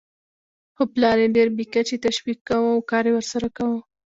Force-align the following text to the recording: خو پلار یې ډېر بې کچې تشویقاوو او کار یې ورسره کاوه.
خو 0.75 0.83
پلار 0.93 1.17
یې 1.23 1.27
ډېر 1.35 1.47
بې 1.55 1.65
کچې 1.73 1.97
تشویقاوو 2.05 2.73
او 2.75 2.87
کار 2.91 3.03
یې 3.07 3.13
ورسره 3.15 3.47
کاوه. 3.57 3.79